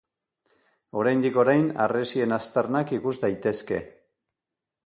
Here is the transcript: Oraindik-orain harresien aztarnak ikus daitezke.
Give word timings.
Oraindik-orain 1.01 1.69
harresien 1.85 2.35
aztarnak 2.39 2.97
ikus 3.01 3.15
daitezke. 3.27 3.83